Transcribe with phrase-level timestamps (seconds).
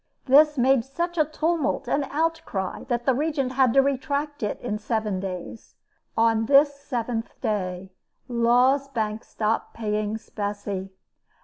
[0.25, 4.79] This made such a tumult and outcry that the Regent had to retract it in
[4.79, 5.75] seven days.
[6.17, 7.91] On this seventh day,
[8.27, 10.89] Law's bank stopped paying specie.